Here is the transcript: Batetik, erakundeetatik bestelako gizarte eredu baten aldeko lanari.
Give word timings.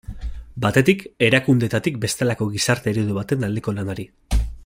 Batetik, 0.63 1.03
erakundeetatik 1.27 2.01
bestelako 2.07 2.49
gizarte 2.55 2.93
eredu 2.95 3.19
baten 3.21 3.49
aldeko 3.51 3.77
lanari. 3.81 4.09